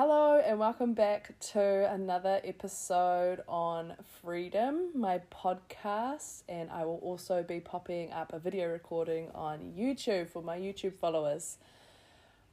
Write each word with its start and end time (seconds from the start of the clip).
Hello, 0.00 0.38
and 0.38 0.60
welcome 0.60 0.94
back 0.94 1.36
to 1.40 1.92
another 1.92 2.40
episode 2.44 3.42
on 3.48 3.94
Freedom, 4.22 4.90
my 4.94 5.20
podcast. 5.32 6.44
And 6.48 6.70
I 6.70 6.84
will 6.84 7.00
also 7.02 7.42
be 7.42 7.58
popping 7.58 8.12
up 8.12 8.32
a 8.32 8.38
video 8.38 8.68
recording 8.68 9.28
on 9.34 9.72
YouTube 9.76 10.28
for 10.28 10.40
my 10.40 10.56
YouTube 10.56 10.94
followers. 10.94 11.58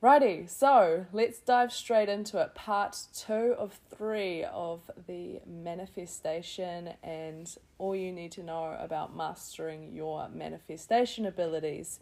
Righty, 0.02 0.48
so 0.48 1.06
let's 1.14 1.38
dive 1.38 1.72
straight 1.72 2.10
into 2.10 2.42
it. 2.42 2.56
Part 2.56 2.98
two 3.16 3.54
of 3.60 3.80
three 3.96 4.44
of 4.46 4.82
the 5.06 5.40
manifestation 5.46 6.94
and 7.04 7.56
all 7.78 7.96
you 7.96 8.12
need 8.12 8.32
to 8.32 8.42
know 8.42 8.76
about 8.80 9.16
mastering 9.16 9.94
your 9.94 10.30
manifestation 10.30 11.28
abilities. 11.28 12.00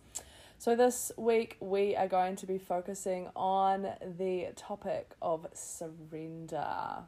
So, 0.64 0.78
this 0.78 1.12
week 1.18 1.58
we 1.60 1.94
are 1.94 2.08
going 2.08 2.38
to 2.38 2.46
be 2.46 2.58
focusing 2.58 3.28
on 3.36 3.86
the 4.18 4.48
topic 4.56 5.12
of 5.22 5.46
surrender. 5.52 7.04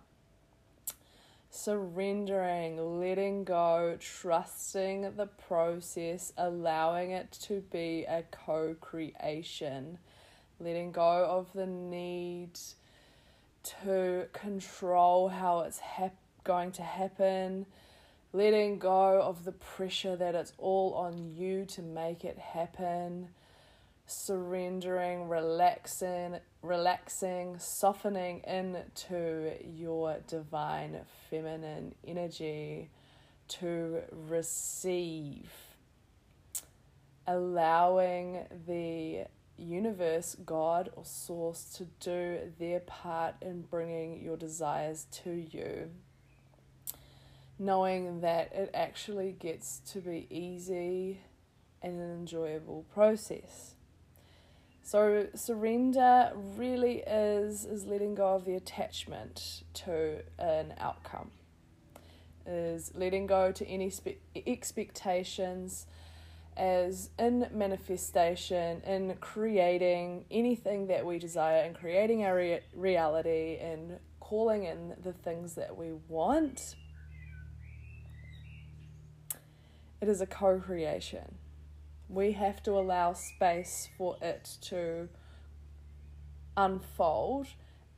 Surrendering, 1.50 3.00
letting 3.00 3.46
go, 3.46 3.96
trusting 3.98 5.16
the 5.16 5.28
process, 5.28 6.34
allowing 6.38 7.12
it 7.12 7.32
to 7.44 7.62
be 7.72 8.04
a 8.10 8.26
co 8.30 8.76
creation, 8.82 10.00
letting 10.60 10.92
go 10.92 11.26
of 11.26 11.48
the 11.54 11.66
need 11.66 12.60
to 13.84 14.28
control 14.34 15.30
how 15.30 15.62
it's 15.62 15.80
hap- 15.80 16.18
going 16.44 16.74
to 16.74 16.84
happen. 16.84 17.68
Letting 18.34 18.80
go 18.80 19.22
of 19.22 19.46
the 19.46 19.54
pressure 19.54 20.18
that 20.18 20.36
it's 20.36 20.52
all 20.58 20.94
on 20.96 21.34
you 21.38 21.64
to 21.68 21.82
make 21.82 22.26
it 22.26 22.38
happen 22.38 23.30
surrendering, 24.08 25.28
relaxing, 25.28 26.38
relaxing, 26.62 27.58
softening 27.60 28.42
into 28.48 29.52
your 29.64 30.18
divine 30.28 31.00
feminine 31.30 31.96
energy 32.08 32.90
to 33.48 34.02
receive, 34.28 35.52
allowing 37.28 38.46
the 38.68 39.26
universe, 39.58 40.36
God, 40.46 40.90
or 40.96 41.06
source 41.06 41.64
to 41.76 41.86
do 42.00 42.40
their 42.60 42.82
part 42.82 43.36
in 43.42 43.62
bringing 43.62 44.22
your 44.22 44.38
desires 44.38 45.08
to 45.24 45.32
you. 45.32 45.90
Knowing 47.58 48.20
that 48.20 48.52
it 48.54 48.70
actually 48.74 49.32
gets 49.32 49.80
to 49.80 50.00
be 50.00 50.28
easy 50.30 51.22
and 51.82 52.00
an 52.02 52.12
enjoyable 52.12 52.86
process. 52.94 53.76
So 54.86 55.26
surrender 55.34 56.32
really 56.36 57.00
is 57.00 57.66
is 57.66 57.88
letting 57.88 58.14
go 58.14 58.36
of 58.36 58.46
the 58.46 58.54
attachment 58.54 59.64
to 59.74 60.22
an 60.38 60.76
outcome. 60.78 61.32
Is 62.46 62.92
letting 62.94 63.26
go 63.26 63.52
to 63.52 63.68
any 63.68 63.90
spe- 63.90 64.22
expectations 64.46 65.88
as 66.56 67.10
in 67.18 67.48
manifestation, 67.52 68.82
in 68.82 69.16
creating 69.20 70.26
anything 70.30 70.86
that 70.86 71.04
we 71.04 71.18
desire 71.18 71.64
and 71.64 71.76
creating 71.76 72.24
our 72.24 72.36
re- 72.36 72.62
reality 72.76 73.58
and 73.60 73.98
calling 74.20 74.66
in 74.66 74.94
the 75.02 75.14
things 75.14 75.56
that 75.56 75.76
we 75.76 75.94
want. 76.08 76.76
It 80.00 80.08
is 80.08 80.22
a 80.22 80.28
co 80.28 80.60
creation 80.60 81.40
we 82.10 82.34
have 82.34 82.62
to 82.64 82.72
allow 82.72 83.14
space 83.14 83.90
for 83.98 84.18
it 84.22 84.58
to 84.62 85.10
unfold 86.56 87.48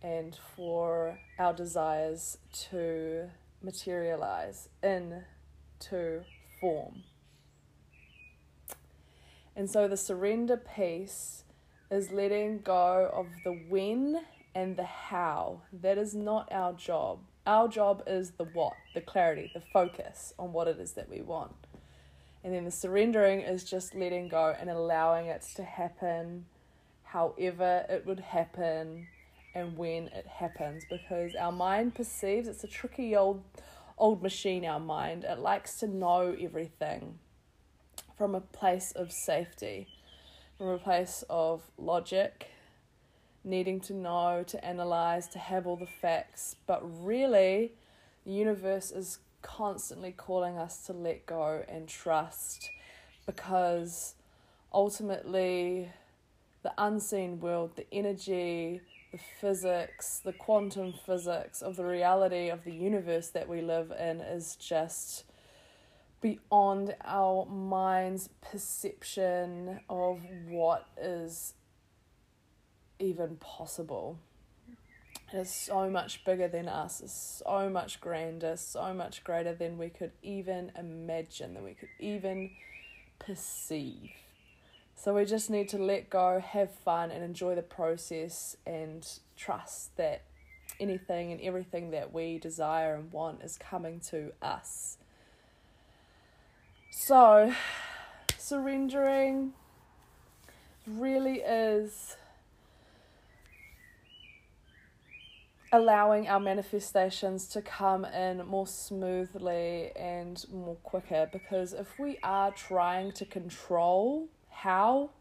and 0.01 0.37
for 0.55 1.19
our 1.37 1.53
desires 1.53 2.37
to 2.51 3.29
materialize 3.61 4.69
into 4.81 6.23
form. 6.59 7.03
And 9.55 9.69
so 9.69 9.87
the 9.87 9.97
surrender 9.97 10.57
piece 10.57 11.43
is 11.89 12.11
letting 12.11 12.59
go 12.59 13.09
of 13.13 13.27
the 13.43 13.53
when 13.69 14.21
and 14.53 14.77
the 14.77 14.83
how. 14.83 15.61
That 15.73 15.97
is 15.97 16.13
not 16.13 16.51
our 16.51 16.73
job. 16.73 17.19
Our 17.45 17.67
job 17.67 18.03
is 18.07 18.31
the 18.31 18.43
what, 18.43 18.73
the 18.93 19.01
clarity, 19.01 19.51
the 19.53 19.63
focus 19.73 20.33
on 20.37 20.53
what 20.53 20.67
it 20.67 20.79
is 20.79 20.93
that 20.93 21.09
we 21.09 21.21
want. 21.21 21.55
And 22.47 22.55
then 22.55 22.63
the 22.63 22.71
surrendering 22.71 23.41
is 23.41 23.65
just 23.65 23.93
letting 23.93 24.29
go 24.29 24.55
and 24.57 24.69
allowing 24.69 25.25
it 25.25 25.45
to 25.57 25.65
happen 25.65 26.45
however 27.03 27.85
it 27.89 28.05
would 28.05 28.21
happen 28.21 29.07
and 29.53 29.77
when 29.77 30.07
it 30.07 30.25
happens 30.25 30.85
because 30.89 31.35
our 31.35 31.51
mind 31.51 31.93
perceives 31.93 32.47
it's 32.47 32.63
a 32.63 32.67
tricky 32.67 33.17
old 33.17 33.43
old 33.97 34.23
machine 34.23 34.63
our 34.63 34.79
mind. 34.79 35.25
It 35.25 35.39
likes 35.39 35.77
to 35.79 35.87
know 35.87 36.37
everything 36.39 37.19
from 38.17 38.33
a 38.33 38.39
place 38.39 38.93
of 38.93 39.11
safety 39.11 39.89
from 40.57 40.69
a 40.69 40.77
place 40.77 41.25
of 41.29 41.63
logic 41.77 42.47
needing 43.43 43.81
to 43.81 43.93
know 43.93 44.45
to 44.47 44.63
analyze 44.63 45.27
to 45.27 45.39
have 45.39 45.67
all 45.67 45.75
the 45.75 45.85
facts. 45.85 46.55
But 46.65 46.79
really 47.05 47.73
the 48.25 48.31
universe 48.31 48.89
is 48.91 49.19
constantly 49.41 50.11
calling 50.11 50.57
us 50.57 50.85
to 50.85 50.93
let 50.93 51.25
go 51.25 51.63
and 51.67 51.87
trust 51.87 52.69
because 53.25 54.15
ultimately 54.73 55.91
the 56.63 56.73
unseen 56.77 57.39
world, 57.39 57.71
the 57.75 57.85
energy, 57.93 58.81
the 59.11 59.19
physics, 59.39 60.19
the 60.23 60.33
quantum 60.33 60.93
physics 61.05 61.61
of 61.61 61.75
the 61.75 61.85
reality 61.85 62.49
of 62.49 62.63
the 62.63 62.73
universe 62.73 63.29
that 63.29 63.47
we 63.47 63.61
live 63.61 63.91
in 63.91 64.21
is 64.21 64.55
just 64.55 65.23
beyond 66.19 66.95
our 67.05 67.45
mind's 67.45 68.29
perception 68.41 69.79
of 69.89 70.19
what 70.49 70.87
is 71.01 71.53
even 72.99 73.35
possible 73.37 74.19
is 75.33 75.51
so 75.51 75.89
much 75.89 76.23
bigger 76.23 76.47
than 76.47 76.67
us, 76.67 77.01
is 77.01 77.41
so 77.45 77.69
much 77.69 77.99
grander, 77.99 78.55
so 78.55 78.93
much 78.93 79.23
greater 79.23 79.53
than 79.53 79.77
we 79.77 79.89
could 79.89 80.11
even 80.23 80.71
imagine, 80.77 81.53
than 81.53 81.63
we 81.63 81.73
could 81.73 81.89
even 81.99 82.51
perceive. 83.19 84.11
So 84.95 85.13
we 85.13 85.25
just 85.25 85.49
need 85.49 85.69
to 85.69 85.77
let 85.77 86.09
go, 86.09 86.39
have 86.39 86.71
fun, 86.73 87.11
and 87.11 87.23
enjoy 87.23 87.55
the 87.55 87.61
process 87.61 88.57
and 88.65 89.07
trust 89.35 89.95
that 89.97 90.23
anything 90.79 91.31
and 91.31 91.41
everything 91.41 91.91
that 91.91 92.13
we 92.13 92.39
desire 92.39 92.95
and 92.95 93.11
want 93.11 93.43
is 93.43 93.57
coming 93.57 93.99
to 94.09 94.31
us. 94.41 94.97
So, 96.89 97.53
surrendering 98.37 99.53
really 100.87 101.41
is 101.41 102.15
allowing 105.71 106.27
our 106.27 106.39
manifestations 106.39 107.47
to 107.47 107.61
come 107.61 108.05
in 108.05 108.45
more 108.45 108.67
smoothly 108.67 109.91
and 109.95 110.45
more 110.51 110.77
quicker. 110.83 111.29
Because 111.31 111.73
if 111.73 111.99
we 111.99 112.17
are 112.23 112.51
trying 112.51 113.11
to 113.13 113.25
control 113.25 114.29
how 114.49 115.11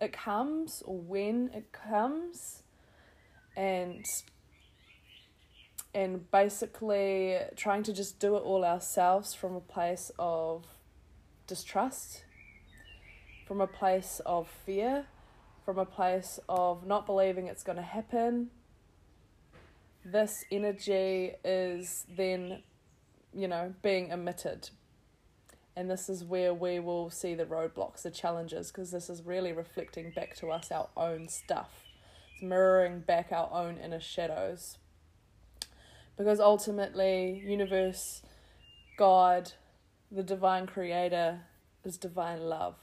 it 0.00 0.12
comes 0.12 0.82
or 0.84 0.98
when 0.98 1.50
it 1.54 1.72
comes 1.72 2.62
and 3.56 4.04
and 5.94 6.28
basically 6.32 7.38
trying 7.54 7.84
to 7.84 7.92
just 7.92 8.18
do 8.18 8.36
it 8.36 8.40
all 8.40 8.64
ourselves 8.64 9.32
from 9.32 9.54
a 9.54 9.60
place 9.60 10.10
of 10.18 10.64
distrust 11.46 12.24
from 13.46 13.60
a 13.60 13.66
place 13.66 14.20
of 14.26 14.48
fear 14.66 15.06
from 15.64 15.78
a 15.78 15.84
place 15.84 16.40
of 16.48 16.84
not 16.84 17.06
believing 17.06 17.46
it's 17.46 17.62
going 17.62 17.76
to 17.76 17.82
happen 17.82 18.50
this 20.04 20.44
energy 20.50 21.32
is 21.44 22.04
then, 22.08 22.62
you 23.32 23.48
know, 23.48 23.74
being 23.82 24.10
emitted. 24.10 24.70
And 25.76 25.90
this 25.90 26.08
is 26.08 26.22
where 26.22 26.54
we 26.54 26.78
will 26.78 27.10
see 27.10 27.34
the 27.34 27.46
roadblocks, 27.46 28.02
the 28.02 28.10
challenges, 28.10 28.70
because 28.70 28.90
this 28.90 29.10
is 29.10 29.22
really 29.22 29.52
reflecting 29.52 30.12
back 30.14 30.36
to 30.36 30.48
us 30.48 30.70
our 30.70 30.88
own 30.96 31.28
stuff. 31.28 31.84
It's 32.34 32.42
mirroring 32.42 33.00
back 33.00 33.32
our 33.32 33.50
own 33.52 33.78
inner 33.78 34.00
shadows. 34.00 34.78
Because 36.16 36.38
ultimately, 36.38 37.42
universe, 37.44 38.22
God, 38.96 39.52
the 40.12 40.22
divine 40.22 40.66
creator, 40.66 41.40
is 41.84 41.96
divine 41.96 42.42
love, 42.42 42.76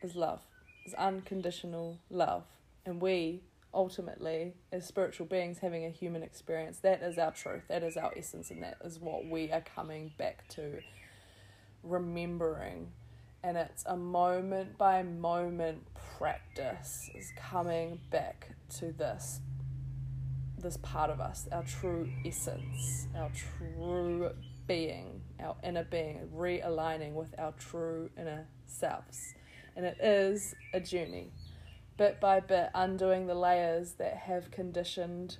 is 0.00 0.14
love, 0.14 0.40
is 0.86 0.94
unconditional 0.94 1.98
love. 2.08 2.44
And 2.86 3.00
we 3.00 3.40
ultimately, 3.74 4.54
as 4.70 4.86
spiritual 4.86 5.26
beings 5.26 5.58
having 5.58 5.84
a 5.84 5.90
human 5.90 6.22
experience, 6.22 6.78
that 6.80 7.02
is 7.02 7.18
our 7.18 7.32
truth, 7.32 7.62
that 7.68 7.82
is 7.82 7.96
our 7.96 8.12
essence, 8.16 8.50
and 8.50 8.62
that 8.62 8.76
is 8.84 8.98
what 8.98 9.26
we 9.26 9.50
are 9.50 9.62
coming 9.62 10.12
back 10.18 10.46
to 10.48 10.80
remembering. 11.82 12.92
And 13.42 13.56
it's 13.56 13.84
a 13.86 13.96
moment 13.96 14.78
by 14.78 15.02
moment 15.02 15.86
practice, 16.18 17.10
is 17.14 17.32
coming 17.36 17.98
back 18.10 18.50
to 18.78 18.92
this. 18.92 19.40
this 20.58 20.76
part 20.76 21.10
of 21.10 21.20
us, 21.20 21.48
our 21.50 21.64
true 21.64 22.08
essence, 22.24 23.08
our 23.16 23.30
true 23.30 24.30
being, 24.68 25.20
our 25.40 25.56
inner 25.64 25.82
being, 25.82 26.28
realigning 26.32 27.14
with 27.14 27.34
our 27.36 27.52
true 27.58 28.08
inner 28.16 28.46
selves. 28.66 29.34
And 29.74 29.84
it 29.84 29.96
is 30.00 30.54
a 30.72 30.78
journey, 30.78 31.32
bit 31.96 32.20
by 32.20 32.40
bit, 32.40 32.70
undoing 32.74 33.26
the 33.26 33.34
layers 33.34 33.92
that 33.94 34.16
have 34.16 34.50
conditioned 34.50 35.38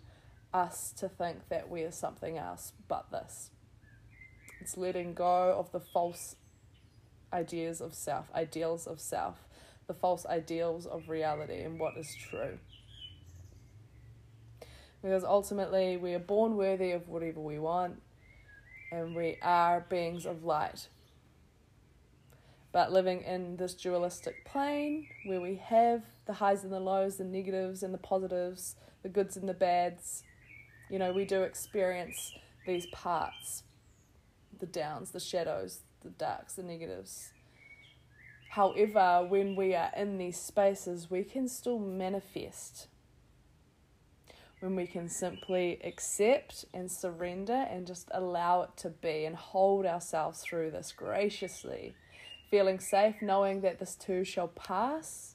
us 0.53 0.93
to 0.99 1.09
think 1.09 1.49
that 1.49 1.71
we 1.71 1.83
are 1.83 1.91
something 1.91 2.37
else 2.39 2.73
but 2.89 3.11
this. 3.11 3.51
It's 4.61 4.77
letting 4.77 5.15
go 5.15 5.57
of 5.59 5.73
the 5.73 5.81
false 5.81 6.37
ideas 7.33 7.81
of 7.81 7.95
self, 7.95 8.31
ideals 8.35 8.87
of 8.87 9.01
self, 9.01 9.37
the 9.87 9.95
false 9.95 10.27
ideals 10.27 10.87
of 10.87 11.09
reality 11.09 11.63
and 11.63 11.81
what 11.81 11.97
is 11.97 12.15
true. 12.15 12.59
Because 15.03 15.25
ultimately, 15.25 15.97
we 15.97 16.15
are 16.15 16.21
born 16.21 16.57
worthy 16.57 16.93
of 16.93 17.09
whatever 17.09 17.41
we 17.41 17.59
want, 17.59 18.01
and 18.93 19.17
we 19.17 19.37
are 19.43 19.85
beings 19.89 20.27
of 20.27 20.45
light. 20.45 20.87
But 22.73 22.91
living 22.91 23.23
in 23.23 23.57
this 23.59 23.75
dualistic 23.75 24.47
plane 24.47 25.07
where 25.27 25.41
we 25.41 25.57
have 25.57 26.03
the 26.27 26.33
highs 26.33 26.65
and 26.65 26.73
the 26.73 26.81
lows, 26.81 27.17
the 27.17 27.25
negatives 27.25 27.83
and 27.83 27.93
the 27.93 27.99
positives, 27.99 28.77
the 29.03 29.11
goods 29.11 29.37
and 29.37 29.47
the 29.49 29.55
bads, 29.55 30.25
you 30.91 30.99
know, 30.99 31.13
we 31.13 31.25
do 31.25 31.43
experience 31.43 32.33
these 32.67 32.87
parts 32.87 33.65
the 34.59 34.67
downs, 34.67 35.11
the 35.11 35.19
shadows, 35.19 35.81
the 36.03 36.11
darks, 36.11 36.55
the 36.55 36.63
negatives. 36.63 37.33
However, 38.51 39.27
when 39.29 39.57
we 39.57 39.75
are 39.75 39.91
in 39.97 40.19
these 40.19 40.39
spaces, 40.41 41.11
we 41.11 41.25
can 41.25 41.49
still 41.49 41.81
manifest. 41.81 42.87
When 44.61 44.77
we 44.77 44.87
can 44.87 45.09
simply 45.09 45.81
accept 45.83 46.65
and 46.73 46.89
surrender 46.89 47.67
and 47.69 47.89
just 47.89 48.09
allow 48.13 48.63
it 48.63 48.77
to 48.77 48.91
be 48.91 49.25
and 49.25 49.35
hold 49.35 49.85
ourselves 49.85 50.43
through 50.43 50.71
this 50.71 50.93
graciously, 50.93 51.97
feeling 52.53 52.79
safe, 52.79 53.17
knowing 53.21 53.63
that 53.63 53.81
this 53.81 53.97
too 53.97 54.23
shall 54.23 54.49
pass. 54.49 55.35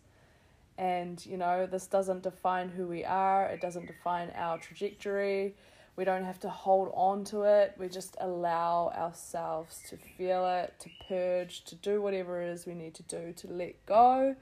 And, 0.78 1.26
you 1.26 1.36
know, 1.36 1.66
this 1.66 1.88
doesn't 1.88 2.24
define 2.24 2.70
who 2.70 2.88
we 2.88 3.04
are, 3.04 3.48
it 3.48 3.60
doesn't 3.60 3.88
define 3.88 4.32
our 4.36 4.58
trajectory 4.58 5.56
we 5.98 6.06
don't 6.06 6.24
have 6.24 6.40
to 6.42 6.50
hold 6.50 6.92
on 6.94 7.26
to 7.26 7.42
it. 7.42 7.74
We 7.78 7.90
just 7.90 8.16
allow 8.22 8.92
ourselves 8.96 9.82
to 9.90 9.98
feel 9.98 10.46
it, 10.46 10.76
to 10.80 10.90
purge, 11.10 11.64
to 11.66 11.76
do 11.76 12.02
whatever 12.02 12.40
it 12.42 12.50
is 12.50 12.68
we 12.68 12.76
need 12.76 12.94
to 12.94 13.04
do 13.04 13.34
to 13.36 13.48
let 13.48 13.84
go 13.88 14.36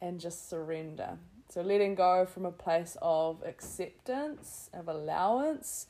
and 0.00 0.20
just 0.20 0.50
surrender. 0.50 1.18
So, 1.50 1.62
letting 1.62 1.94
go 1.94 2.26
from 2.26 2.44
a 2.44 2.50
place 2.50 2.96
of 3.00 3.42
acceptance, 3.46 4.68
of 4.74 4.88
allowance, 4.88 5.86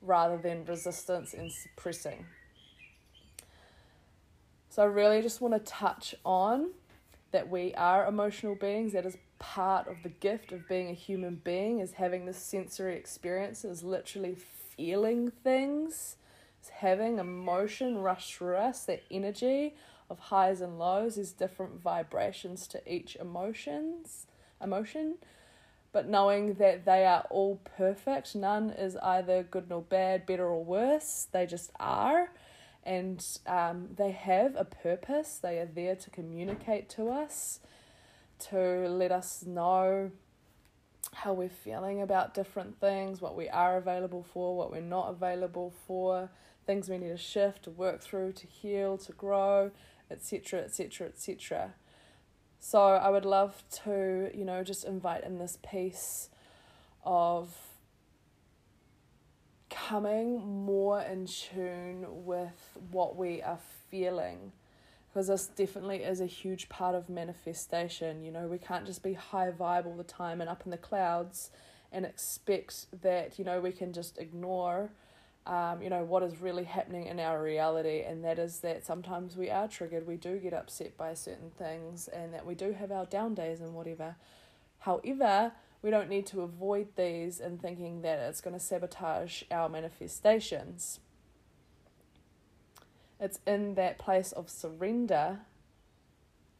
rather 0.00 0.38
than 0.38 0.64
resistance 0.64 1.34
and 1.34 1.50
suppressing. 1.52 2.24
So, 4.74 4.82
I 4.82 4.86
really 4.86 5.22
just 5.22 5.40
want 5.40 5.54
to 5.54 5.60
touch 5.60 6.16
on 6.24 6.70
that 7.30 7.48
we 7.48 7.74
are 7.74 8.08
emotional 8.08 8.56
beings. 8.56 8.92
That 8.92 9.06
is 9.06 9.16
part 9.38 9.86
of 9.86 10.02
the 10.02 10.08
gift 10.08 10.50
of 10.50 10.66
being 10.66 10.90
a 10.90 10.94
human 10.94 11.40
being 11.44 11.78
is 11.78 11.92
having 11.92 12.26
this 12.26 12.38
sensory 12.38 12.96
experience, 12.96 13.64
is 13.64 13.84
literally 13.84 14.34
feeling 14.76 15.30
things, 15.30 16.16
is 16.60 16.70
having 16.70 17.20
emotion 17.20 17.98
rush 17.98 18.34
through 18.34 18.56
us, 18.56 18.84
that 18.86 19.04
energy 19.12 19.76
of 20.10 20.18
highs 20.18 20.60
and 20.60 20.76
lows 20.76 21.18
is 21.18 21.30
different 21.30 21.80
vibrations 21.80 22.66
to 22.66 22.82
each 22.92 23.14
emotions 23.14 24.26
emotion. 24.60 25.18
But 25.92 26.08
knowing 26.08 26.54
that 26.54 26.84
they 26.84 27.06
are 27.06 27.24
all 27.30 27.60
perfect 27.76 28.34
none 28.34 28.70
is 28.70 28.96
either 28.96 29.44
good 29.44 29.70
nor 29.70 29.82
bad 29.82 30.26
better 30.26 30.48
or 30.48 30.64
worse 30.64 31.28
they 31.30 31.46
just 31.46 31.70
are 31.78 32.30
and 32.84 33.26
um, 33.46 33.88
they 33.96 34.12
have 34.12 34.54
a 34.56 34.64
purpose 34.64 35.38
they 35.42 35.58
are 35.58 35.66
there 35.66 35.96
to 35.96 36.10
communicate 36.10 36.88
to 36.90 37.08
us 37.08 37.60
to 38.38 38.88
let 38.88 39.10
us 39.10 39.44
know 39.46 40.10
how 41.12 41.32
we're 41.32 41.48
feeling 41.48 42.02
about 42.02 42.34
different 42.34 42.80
things, 42.80 43.20
what 43.20 43.36
we 43.36 43.48
are 43.48 43.76
available 43.76 44.24
for, 44.32 44.56
what 44.56 44.70
we're 44.70 44.80
not 44.80 45.10
available 45.10 45.72
for, 45.86 46.30
things 46.66 46.88
we 46.88 46.98
need 46.98 47.08
to 47.08 47.16
shift, 47.16 47.64
to 47.64 47.70
work 47.70 48.02
through, 48.02 48.32
to 48.32 48.46
heal, 48.46 48.98
to 48.98 49.12
grow, 49.12 49.70
etc., 50.10 50.60
etc., 50.60 51.08
etc. 51.08 51.74
So 52.58 52.80
I 52.80 53.10
would 53.10 53.24
love 53.24 53.62
to, 53.84 54.30
you 54.34 54.44
know, 54.44 54.64
just 54.64 54.84
invite 54.84 55.24
in 55.24 55.38
this 55.38 55.58
piece 55.68 56.30
of 57.04 57.54
coming 59.70 60.64
more 60.64 61.00
in 61.00 61.26
tune 61.26 62.06
with 62.24 62.78
what 62.90 63.16
we 63.16 63.42
are 63.42 63.58
feeling 63.90 64.52
because 65.14 65.28
this 65.28 65.46
definitely 65.46 65.98
is 65.98 66.20
a 66.20 66.26
huge 66.26 66.68
part 66.68 66.96
of 66.96 67.08
manifestation. 67.08 68.24
You 68.24 68.32
know, 68.32 68.48
we 68.48 68.58
can't 68.58 68.84
just 68.84 69.00
be 69.00 69.12
high 69.12 69.52
vibe 69.52 69.86
all 69.86 69.96
the 69.96 70.02
time 70.02 70.40
and 70.40 70.50
up 70.50 70.62
in 70.64 70.72
the 70.72 70.76
clouds 70.76 71.50
and 71.92 72.04
expect 72.04 72.86
that, 73.02 73.38
you 73.38 73.44
know, 73.44 73.60
we 73.60 73.70
can 73.70 73.92
just 73.92 74.18
ignore, 74.18 74.90
um, 75.46 75.80
you 75.80 75.88
know, 75.88 76.02
what 76.02 76.24
is 76.24 76.40
really 76.40 76.64
happening 76.64 77.06
in 77.06 77.20
our 77.20 77.40
reality. 77.40 78.02
And 78.02 78.24
that 78.24 78.40
is 78.40 78.58
that 78.60 78.84
sometimes 78.84 79.36
we 79.36 79.50
are 79.50 79.68
triggered, 79.68 80.04
we 80.04 80.16
do 80.16 80.38
get 80.38 80.52
upset 80.52 80.96
by 80.96 81.14
certain 81.14 81.52
things, 81.56 82.08
and 82.08 82.34
that 82.34 82.44
we 82.44 82.56
do 82.56 82.72
have 82.72 82.90
our 82.90 83.06
down 83.06 83.34
days 83.34 83.60
and 83.60 83.72
whatever. 83.72 84.16
However, 84.80 85.52
we 85.84 85.90
don't 85.90 86.08
need 86.08 86.26
to 86.26 86.40
avoid 86.40 86.88
these 86.96 87.38
and 87.38 87.60
thinking 87.60 88.02
that 88.02 88.18
it's 88.18 88.40
going 88.40 88.54
to 88.54 88.60
sabotage 88.60 89.42
our 89.50 89.68
manifestations 89.68 90.98
it's 93.20 93.38
in 93.46 93.74
that 93.74 93.98
place 93.98 94.32
of 94.32 94.50
surrender 94.50 95.40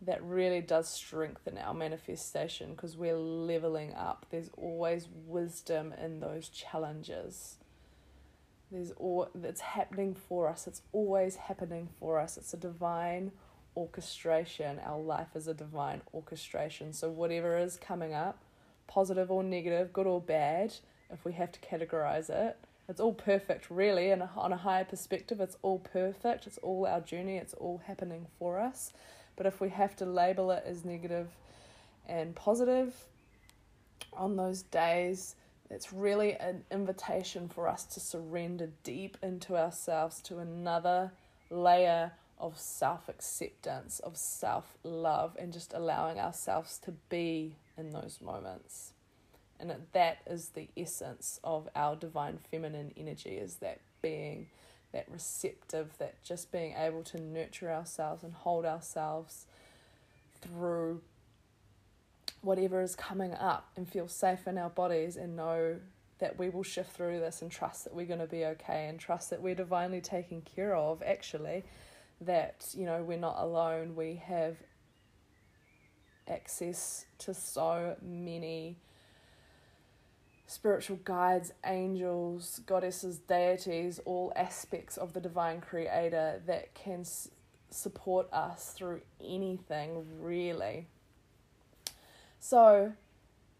that 0.00 0.22
really 0.22 0.60
does 0.60 0.88
strengthen 0.88 1.58
our 1.58 1.74
manifestation 1.74 2.70
because 2.70 2.96
we're 2.96 3.18
leveling 3.18 3.94
up. 3.94 4.26
There's 4.30 4.50
always 4.56 5.08
wisdom 5.26 5.92
in 6.02 6.20
those 6.20 6.48
challenges. 6.48 7.56
There's 8.70 8.92
all 8.92 9.28
that's 9.34 9.60
happening 9.60 10.14
for 10.14 10.48
us. 10.48 10.66
It's 10.66 10.82
always 10.92 11.36
happening 11.36 11.88
for 11.98 12.18
us. 12.18 12.36
It's 12.36 12.54
a 12.54 12.58
divine 12.58 13.32
orchestration. 13.76 14.80
Our 14.84 15.00
life 15.00 15.28
is 15.34 15.48
a 15.48 15.54
divine 15.54 16.02
orchestration. 16.12 16.92
So 16.92 17.10
whatever 17.10 17.56
is 17.56 17.76
coming 17.76 18.14
up, 18.14 18.38
positive 18.86 19.30
or 19.30 19.42
negative, 19.42 19.92
good 19.92 20.06
or 20.06 20.20
bad, 20.20 20.74
if 21.10 21.24
we 21.24 21.32
have 21.34 21.52
to 21.52 21.60
categorize 21.60 22.30
it, 22.30 22.56
it's 22.88 23.00
all 23.00 23.14
perfect, 23.14 23.70
really, 23.70 24.10
and 24.10 24.22
on 24.36 24.52
a 24.52 24.58
higher 24.58 24.84
perspective, 24.84 25.40
it's 25.40 25.56
all 25.62 25.78
perfect. 25.78 26.46
It's 26.46 26.58
all 26.58 26.86
our 26.86 27.00
journey. 27.00 27.38
It's 27.38 27.54
all 27.54 27.80
happening 27.86 28.26
for 28.38 28.60
us. 28.60 28.92
But 29.36 29.46
if 29.46 29.60
we 29.60 29.70
have 29.70 29.96
to 29.96 30.04
label 30.04 30.50
it 30.50 30.64
as 30.66 30.84
negative 30.84 31.28
and 32.06 32.34
positive 32.34 32.94
on 34.12 34.36
those 34.36 34.62
days, 34.62 35.34
it's 35.70 35.92
really 35.92 36.34
an 36.34 36.64
invitation 36.70 37.48
for 37.48 37.68
us 37.68 37.84
to 37.84 38.00
surrender 38.00 38.68
deep 38.82 39.16
into 39.22 39.56
ourselves 39.56 40.20
to 40.22 40.38
another 40.38 41.12
layer 41.50 42.12
of 42.38 42.58
self 42.58 43.08
acceptance, 43.08 43.98
of 44.00 44.16
self 44.16 44.76
love, 44.84 45.36
and 45.38 45.54
just 45.54 45.72
allowing 45.72 46.20
ourselves 46.20 46.78
to 46.80 46.92
be 47.08 47.56
in 47.76 47.90
those 47.90 48.18
moments. 48.22 48.92
And 49.60 49.72
that 49.92 50.18
is 50.26 50.50
the 50.50 50.68
essence 50.76 51.40
of 51.44 51.68
our 51.74 51.96
divine 51.96 52.38
feminine 52.50 52.92
energy 52.96 53.30
is 53.30 53.56
that 53.56 53.80
being 54.02 54.48
that 54.92 55.06
receptive 55.10 55.96
that 55.98 56.22
just 56.22 56.52
being 56.52 56.74
able 56.76 57.02
to 57.02 57.20
nurture 57.20 57.70
ourselves 57.70 58.22
and 58.22 58.32
hold 58.32 58.64
ourselves 58.64 59.46
through 60.40 61.00
whatever 62.42 62.80
is 62.80 62.94
coming 62.94 63.34
up 63.34 63.70
and 63.76 63.88
feel 63.88 64.06
safe 64.06 64.46
in 64.46 64.56
our 64.56 64.70
bodies 64.70 65.16
and 65.16 65.34
know 65.34 65.76
that 66.18 66.38
we 66.38 66.48
will 66.48 66.62
shift 66.62 66.92
through 66.92 67.18
this 67.18 67.42
and 67.42 67.50
trust 67.50 67.84
that 67.84 67.94
we're 67.94 68.06
going 68.06 68.20
to 68.20 68.26
be 68.26 68.44
okay 68.44 68.86
and 68.88 69.00
trust 69.00 69.30
that 69.30 69.42
we're 69.42 69.54
divinely 69.54 70.00
taken 70.00 70.42
care 70.42 70.76
of 70.76 71.02
actually 71.02 71.64
that 72.20 72.66
you 72.74 72.86
know 72.86 73.02
we're 73.02 73.18
not 73.18 73.36
alone. 73.38 73.94
We 73.94 74.16
have 74.26 74.56
access 76.28 77.06
to 77.18 77.34
so 77.34 77.96
many 78.02 78.76
spiritual 80.46 80.98
guides, 81.04 81.52
angels, 81.64 82.60
goddesses, 82.66 83.18
deities, 83.18 83.98
all 84.04 84.32
aspects 84.36 84.96
of 84.96 85.12
the 85.12 85.20
divine 85.20 85.60
creator 85.60 86.40
that 86.46 86.74
can 86.74 87.00
s- 87.00 87.28
support 87.70 88.32
us 88.32 88.72
through 88.72 89.00
anything, 89.22 90.04
really. 90.20 90.86
So, 92.38 92.92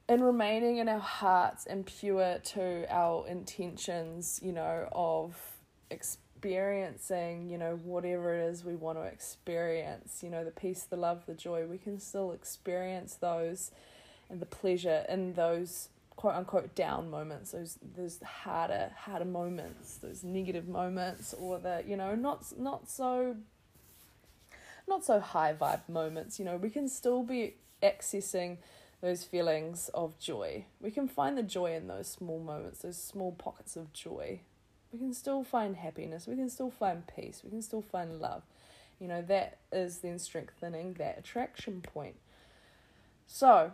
in 0.08 0.22
remaining 0.22 0.76
in 0.76 0.88
our 0.88 1.00
hearts 1.00 1.66
and 1.66 1.86
pure 1.86 2.38
to 2.38 2.86
our 2.94 3.26
intentions, 3.26 4.38
you 4.42 4.52
know, 4.52 4.88
of 4.92 5.36
experiencing, 6.44 7.48
you 7.48 7.56
know, 7.56 7.80
whatever 7.84 8.34
it 8.34 8.50
is 8.50 8.64
we 8.64 8.76
want 8.76 8.98
to 8.98 9.02
experience, 9.04 10.22
you 10.22 10.28
know, 10.28 10.44
the 10.44 10.50
peace, 10.50 10.82
the 10.82 10.96
love, 10.96 11.24
the 11.26 11.32
joy, 11.32 11.64
we 11.66 11.78
can 11.78 11.98
still 11.98 12.32
experience 12.32 13.14
those 13.14 13.70
and 14.28 14.40
the 14.40 14.46
pleasure 14.46 15.06
in 15.08 15.32
those 15.32 15.88
quote 16.16 16.34
unquote 16.34 16.74
down 16.74 17.08
moments, 17.08 17.52
those 17.52 17.78
those 17.96 18.20
harder 18.22 18.90
harder 18.94 19.24
moments, 19.24 19.96
those 19.96 20.22
negative 20.22 20.68
moments, 20.68 21.34
or 21.38 21.58
the 21.58 21.82
you 21.86 21.96
know 21.96 22.14
not 22.14 22.44
not 22.58 22.90
so 22.90 23.36
not 24.86 25.02
so 25.02 25.20
high 25.20 25.54
vibe 25.54 25.88
moments. 25.88 26.38
You 26.38 26.44
know, 26.44 26.58
we 26.58 26.68
can 26.68 26.88
still 26.88 27.22
be 27.22 27.54
accessing 27.82 28.58
those 29.00 29.24
feelings 29.24 29.88
of 29.94 30.18
joy. 30.18 30.66
We 30.78 30.90
can 30.90 31.08
find 31.08 31.38
the 31.38 31.42
joy 31.42 31.74
in 31.74 31.86
those 31.86 32.08
small 32.08 32.38
moments, 32.38 32.82
those 32.82 32.98
small 32.98 33.32
pockets 33.32 33.76
of 33.76 33.94
joy. 33.94 34.40
We 34.94 35.00
can 35.00 35.12
still 35.12 35.42
find 35.42 35.74
happiness. 35.74 36.28
We 36.28 36.36
can 36.36 36.48
still 36.48 36.70
find 36.70 37.02
peace. 37.16 37.40
We 37.42 37.50
can 37.50 37.62
still 37.62 37.82
find 37.82 38.20
love. 38.20 38.44
You 39.00 39.08
know, 39.08 39.22
that 39.22 39.58
is 39.72 39.98
then 39.98 40.20
strengthening 40.20 40.92
that 40.94 41.18
attraction 41.18 41.80
point. 41.80 42.14
So, 43.26 43.72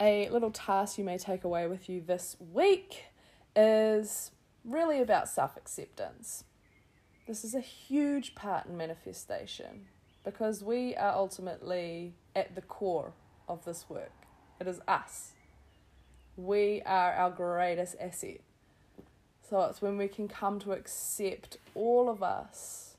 a 0.00 0.28
little 0.30 0.50
task 0.50 0.98
you 0.98 1.04
may 1.04 1.18
take 1.18 1.44
away 1.44 1.68
with 1.68 1.88
you 1.88 2.00
this 2.04 2.36
week 2.52 3.04
is 3.54 4.32
really 4.64 5.00
about 5.00 5.28
self 5.28 5.56
acceptance. 5.56 6.42
This 7.28 7.44
is 7.44 7.54
a 7.54 7.60
huge 7.60 8.34
part 8.34 8.66
in 8.66 8.76
manifestation 8.76 9.86
because 10.24 10.64
we 10.64 10.96
are 10.96 11.12
ultimately 11.12 12.14
at 12.34 12.56
the 12.56 12.60
core 12.60 13.12
of 13.48 13.64
this 13.64 13.88
work. 13.88 14.10
It 14.60 14.66
is 14.66 14.80
us. 14.88 15.30
We 16.36 16.82
are 16.84 17.12
our 17.12 17.30
greatest 17.30 17.94
asset. 18.00 18.40
So 19.48 19.60
it's 19.62 19.80
when 19.80 19.96
we 19.96 20.08
can 20.08 20.26
come 20.26 20.58
to 20.60 20.72
accept 20.72 21.58
all 21.76 22.08
of 22.08 22.20
us, 22.20 22.96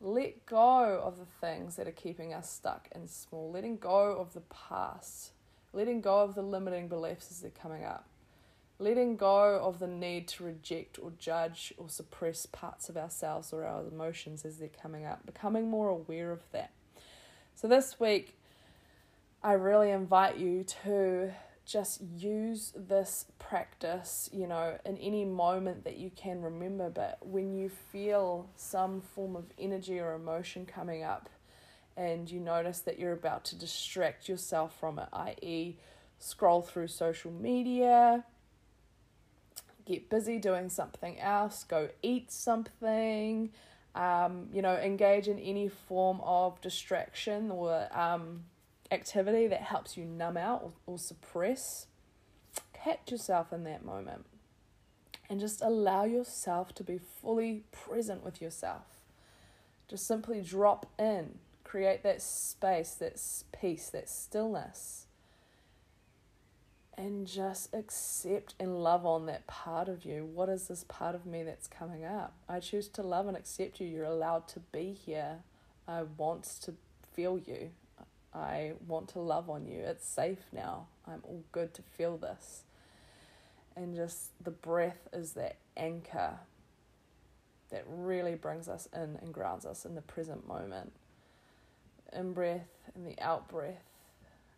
let 0.00 0.46
go 0.46 1.00
of 1.04 1.18
the 1.18 1.26
things 1.26 1.76
that 1.76 1.86
are 1.86 1.92
keeping 1.92 2.32
us 2.32 2.50
stuck 2.50 2.88
and 2.92 3.08
small, 3.08 3.50
letting 3.52 3.76
go 3.76 4.16
of 4.16 4.32
the 4.32 4.40
past, 4.40 5.32
letting 5.74 6.00
go 6.00 6.20
of 6.20 6.34
the 6.34 6.42
limiting 6.42 6.88
beliefs 6.88 7.30
as 7.30 7.40
they're 7.40 7.50
coming 7.50 7.84
up, 7.84 8.06
letting 8.78 9.16
go 9.16 9.60
of 9.62 9.78
the 9.78 9.86
need 9.86 10.26
to 10.28 10.44
reject 10.44 10.98
or 10.98 11.12
judge 11.18 11.74
or 11.76 11.90
suppress 11.90 12.46
parts 12.46 12.88
of 12.88 12.96
ourselves 12.96 13.52
or 13.52 13.64
our 13.64 13.82
emotions 13.86 14.46
as 14.46 14.56
they're 14.56 14.68
coming 14.68 15.04
up, 15.04 15.26
becoming 15.26 15.68
more 15.68 15.88
aware 15.88 16.32
of 16.32 16.40
that. 16.52 16.72
So 17.54 17.68
this 17.68 18.00
week, 18.00 18.38
I 19.42 19.52
really 19.52 19.90
invite 19.90 20.38
you 20.38 20.64
to 20.82 21.32
just 21.64 22.00
use 22.00 22.72
this 22.76 23.26
practice, 23.38 24.28
you 24.32 24.46
know, 24.46 24.78
in 24.84 24.96
any 24.98 25.24
moment 25.24 25.84
that 25.84 25.96
you 25.96 26.10
can 26.14 26.42
remember. 26.42 26.90
But 26.90 27.18
when 27.26 27.54
you 27.54 27.68
feel 27.68 28.48
some 28.56 29.00
form 29.00 29.36
of 29.36 29.44
energy 29.58 29.98
or 29.98 30.14
emotion 30.14 30.66
coming 30.66 31.02
up, 31.02 31.28
and 31.96 32.30
you 32.30 32.40
notice 32.40 32.80
that 32.80 32.98
you're 32.98 33.12
about 33.12 33.44
to 33.44 33.56
distract 33.56 34.28
yourself 34.28 34.78
from 34.78 34.98
it, 34.98 35.08
i.e., 35.12 35.76
scroll 36.18 36.62
through 36.62 36.88
social 36.88 37.30
media, 37.30 38.24
get 39.84 40.08
busy 40.08 40.38
doing 40.38 40.68
something 40.68 41.18
else, 41.20 41.64
go 41.64 41.88
eat 42.02 42.30
something, 42.30 43.50
um, 43.94 44.48
you 44.52 44.62
know, 44.62 44.76
engage 44.76 45.28
in 45.28 45.38
any 45.38 45.68
form 45.68 46.20
of 46.22 46.60
distraction 46.60 47.50
or 47.50 47.88
um, 47.96 48.44
activity 48.92 49.46
that 49.48 49.62
helps 49.62 49.96
you 49.96 50.04
numb 50.04 50.36
out 50.36 50.62
or, 50.62 50.72
or 50.86 50.98
suppress. 50.98 51.86
Catch 52.72 53.10
yourself 53.10 53.52
in 53.52 53.64
that 53.64 53.84
moment 53.84 54.26
and 55.30 55.40
just 55.40 55.62
allow 55.62 56.04
yourself 56.04 56.74
to 56.74 56.84
be 56.84 56.98
fully 56.98 57.64
present 57.72 58.22
with 58.22 58.42
yourself. 58.42 58.82
Just 59.88 60.06
simply 60.06 60.40
drop 60.40 60.86
in 60.98 61.38
create 61.72 62.02
that 62.02 62.20
space, 62.20 62.92
that 62.92 63.18
peace, 63.58 63.88
that 63.88 64.06
stillness. 64.06 65.06
And 66.98 67.26
just 67.26 67.72
accept 67.72 68.54
and 68.60 68.82
love 68.82 69.06
on 69.06 69.24
that 69.24 69.46
part 69.46 69.88
of 69.88 70.04
you. 70.04 70.28
What 70.34 70.50
is 70.50 70.68
this 70.68 70.84
part 70.86 71.14
of 71.14 71.24
me 71.24 71.42
that's 71.42 71.66
coming 71.66 72.04
up? 72.04 72.34
I 72.46 72.60
choose 72.60 72.88
to 72.88 73.02
love 73.02 73.26
and 73.26 73.38
accept 73.38 73.80
you. 73.80 73.86
You're 73.86 74.04
allowed 74.04 74.48
to 74.48 74.60
be 74.60 74.92
here. 74.92 75.38
I 75.88 76.02
want 76.02 76.44
to 76.64 76.74
feel 77.14 77.38
you. 77.38 77.70
I 78.34 78.72
want 78.86 79.08
to 79.10 79.20
love 79.20 79.50
on 79.50 79.66
you. 79.66 79.80
It's 79.80 80.06
safe 80.06 80.46
now. 80.52 80.86
I'm 81.06 81.20
all 81.24 81.44
good 81.52 81.74
to 81.74 81.82
feel 81.82 82.16
this. 82.16 82.62
And 83.76 83.94
just 83.94 84.30
the 84.42 84.50
breath 84.50 85.08
is 85.12 85.32
that 85.32 85.56
anchor 85.76 86.38
that 87.70 87.84
really 87.86 88.34
brings 88.34 88.68
us 88.68 88.88
in 88.94 89.18
and 89.20 89.32
grounds 89.32 89.64
us 89.64 89.84
in 89.84 89.94
the 89.94 90.02
present 90.02 90.46
moment 90.46 90.92
in 92.12 92.32
breath 92.32 92.68
and 92.94 93.06
the 93.06 93.18
out 93.22 93.48
breath, 93.48 93.84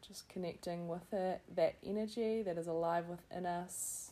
just 0.06 0.28
connecting 0.28 0.88
with 0.88 1.12
it, 1.12 1.40
that 1.54 1.76
energy 1.84 2.42
that 2.42 2.58
is 2.58 2.66
alive 2.66 3.06
within 3.08 3.46
us, 3.46 4.10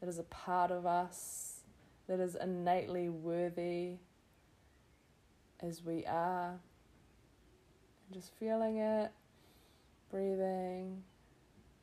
that 0.00 0.08
is 0.08 0.18
a 0.18 0.24
part 0.24 0.70
of 0.70 0.86
us, 0.86 1.60
that 2.08 2.20
is 2.20 2.34
innately 2.34 3.08
worthy 3.08 3.96
as 5.60 5.84
we 5.84 6.04
are. 6.06 6.58
Just 8.14 8.32
feeling 8.38 8.78
it, 8.78 9.10
breathing, 10.10 11.02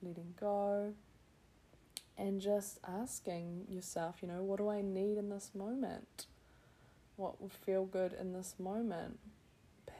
letting 0.01 0.33
go, 0.39 0.93
and 2.17 2.41
just 2.41 2.79
asking 2.87 3.65
yourself, 3.69 4.17
you 4.21 4.27
know, 4.27 4.41
what 4.41 4.57
do 4.57 4.69
I 4.69 4.81
need 4.81 5.17
in 5.17 5.29
this 5.29 5.51
moment? 5.53 6.25
What 7.17 7.41
would 7.41 7.51
feel 7.51 7.85
good 7.85 8.13
in 8.13 8.33
this 8.33 8.55
moment? 8.57 9.19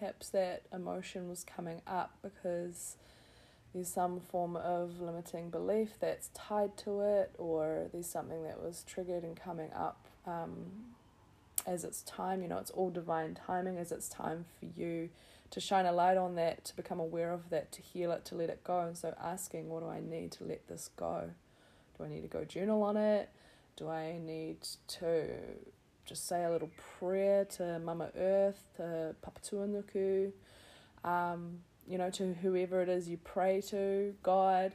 perhaps 0.02 0.30
that 0.30 0.64
emotion 0.74 1.30
was 1.30 1.44
coming 1.44 1.80
up 1.86 2.18
because 2.24 2.96
there's 3.72 3.88
some 3.88 4.20
form 4.20 4.56
of 4.56 5.00
limiting 5.00 5.52
belief 5.52 5.92
that's 6.00 6.30
tied 6.34 6.76
to 6.78 7.02
it, 7.02 7.36
or 7.38 7.88
there's 7.94 8.08
something 8.08 8.44
that 8.44 8.60
was 8.60 8.84
triggered 8.88 9.24
and 9.24 9.40
coming 9.40 9.72
up 9.74 10.08
um, 10.26 10.72
as 11.68 11.84
it's 11.84 12.02
time. 12.02 12.42
You 12.42 12.48
know, 12.48 12.58
it's 12.58 12.72
all 12.72 12.90
divine 12.90 13.36
timing 13.36 13.78
as 13.78 13.92
it's 13.92 14.10
time 14.10 14.46
for 14.60 14.66
you 14.76 15.10
to 15.52 15.60
shine 15.60 15.86
a 15.86 15.92
light 15.92 16.18
on 16.18 16.36
that, 16.36 16.66
to 16.66 16.76
become 16.76 17.00
aware 17.00 17.32
of 17.32 17.50
that, 17.50 17.72
to 17.74 17.82
heal 17.82 18.12
it, 18.12 18.26
to 18.26 18.36
let 18.36 18.50
it 18.50 18.64
go. 18.64 18.80
And 18.80 18.98
so, 18.98 19.14
asking, 19.22 19.70
what 19.70 19.82
do 19.82 19.90
I 19.90 20.00
need 20.00 20.32
to 20.34 20.46
let 20.46 20.68
this 20.68 20.90
go? 20.96 21.30
Do 21.98 22.06
I 22.06 22.08
need 22.08 22.22
to 22.22 22.28
go 22.28 22.44
journal 22.46 22.84
on 22.84 22.98
it? 22.98 23.30
Do 23.76 23.90
I 23.90 24.18
need 24.18 24.58
to 25.00 25.28
just 26.06 26.28
say 26.28 26.44
a 26.44 26.50
little 26.50 26.72
prayer 27.00 27.46
to 27.46 27.80
Mama 27.80 28.10
Earth, 28.18 28.64
to 28.78 29.16
Papatuanuku, 29.24 30.32
um, 31.04 31.60
you 31.88 31.98
know, 31.98 32.10
to 32.12 32.34
whoever 32.34 32.82
it 32.82 32.90
is 32.90 33.08
you 33.08 33.18
pray 33.18 33.62
to, 33.70 34.14
God, 34.24 34.74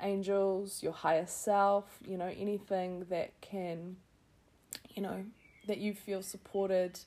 angels, 0.00 0.82
your 0.82 0.92
higher 0.92 1.26
self, 1.26 1.98
you 2.06 2.18
know, 2.18 2.32
anything 2.36 3.06
that 3.10 3.40
can, 3.40 3.96
you 4.94 5.02
know, 5.02 5.24
that 5.66 5.78
you 5.78 5.94
feel 5.94 6.22
supported 6.22 7.00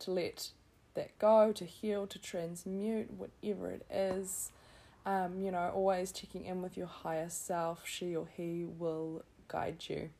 to 0.00 0.10
let 0.10 0.50
that 0.96 1.18
go, 1.18 1.52
to 1.52 1.64
heal, 1.64 2.06
to 2.08 2.18
transmute, 2.18 3.10
whatever 3.12 3.70
it 3.70 3.86
is. 3.90 4.50
Um, 5.04 5.40
you 5.40 5.52
know, 5.52 5.70
always 5.72 6.10
checking 6.10 6.44
in 6.46 6.62
with 6.62 6.76
your 6.76 6.88
higher 6.88 7.28
self, 7.28 7.82
she 7.86 8.16
or 8.16 8.26
he 8.36 8.64
will 8.64 9.24
guide 9.46 9.84
you. 9.88 10.10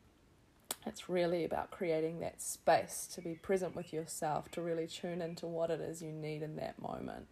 It's 0.87 1.09
really 1.09 1.45
about 1.45 1.73
creating 1.73 2.21
that 2.21 2.41
space 2.41 3.09
to 3.15 3.21
be 3.21 3.35
present 3.35 3.75
with 3.75 3.93
yourself, 3.93 4.49
to 4.53 4.63
really 4.63 4.87
tune 4.87 5.21
into 5.21 5.47
what 5.47 5.71
it 5.71 5.81
is 5.81 6.01
you 6.01 6.13
need 6.13 6.43
in 6.43 6.55
that 6.57 6.81
moment. 6.81 7.27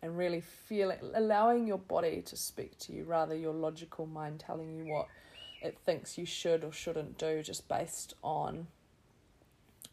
And 0.00 0.16
really 0.16 0.40
feel 0.40 0.90
it, 0.90 1.02
allowing 1.12 1.66
your 1.66 1.78
body 1.78 2.22
to 2.22 2.36
speak 2.36 2.78
to 2.78 2.92
you 2.92 3.04
rather 3.04 3.34
your 3.34 3.52
logical 3.52 4.06
mind 4.06 4.40
telling 4.40 4.72
you 4.72 4.84
what 4.86 5.08
it 5.60 5.76
thinks 5.84 6.16
you 6.16 6.24
should 6.24 6.64
or 6.64 6.72
shouldn't 6.72 7.18
do 7.18 7.42
just 7.42 7.68
based 7.68 8.14
on 8.22 8.68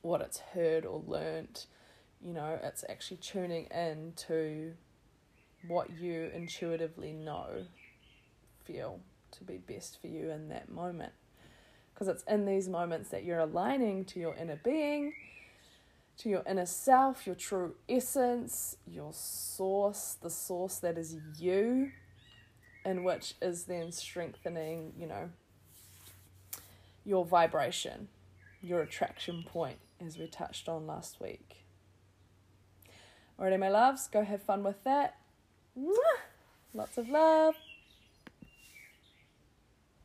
what 0.01 0.21
it's 0.21 0.39
heard 0.53 0.85
or 0.85 1.03
learnt. 1.05 1.65
You 2.23 2.33
know, 2.33 2.59
it's 2.61 2.83
actually 2.89 3.17
tuning 3.17 3.65
in 3.65 4.13
to 4.27 4.73
what 5.67 5.89
you 5.99 6.31
intuitively 6.33 7.13
know, 7.13 7.65
feel 8.63 8.99
to 9.31 9.43
be 9.43 9.57
best 9.57 9.99
for 10.01 10.07
you 10.07 10.29
in 10.29 10.49
that 10.49 10.69
moment 10.69 11.13
because 11.97 12.07
it's 12.07 12.23
in 12.27 12.45
these 12.45 12.69
moments 12.69 13.09
that 13.09 13.23
you're 13.23 13.39
aligning 13.39 14.05
to 14.05 14.19
your 14.19 14.35
inner 14.35 14.59
being, 14.63 15.13
to 16.19 16.29
your 16.29 16.43
inner 16.47 16.67
self, 16.67 17.25
your 17.25 17.33
true 17.33 17.73
essence, 17.89 18.77
your 18.85 19.11
source, 19.13 20.15
the 20.21 20.29
source 20.29 20.77
that 20.77 20.95
is 20.95 21.17
you, 21.39 21.91
and 22.85 23.03
which 23.03 23.33
is 23.41 23.63
then 23.63 23.91
strengthening, 23.91 24.93
you 24.95 25.07
know, 25.07 25.31
your 27.03 27.25
vibration, 27.25 28.09
your 28.61 28.81
attraction 28.81 29.43
point, 29.47 29.79
as 29.99 30.19
we 30.19 30.27
touched 30.27 30.69
on 30.69 30.85
last 30.85 31.19
week. 31.19 31.66
Alrighty, 33.39 33.59
my 33.59 33.69
loves, 33.69 34.07
go 34.07 34.23
have 34.23 34.41
fun 34.41 34.63
with 34.63 34.83
that. 34.83 35.17
Lots 36.73 36.97
of 36.97 37.07
love. 37.07 37.55